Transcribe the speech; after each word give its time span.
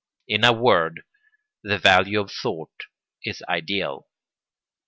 In 0.27 0.43
a 0.43 0.51
word, 0.51 1.03
the 1.61 1.77
value 1.77 2.19
of 2.21 2.31
thought 2.31 2.73
is 3.23 3.43
ideal. 3.47 4.07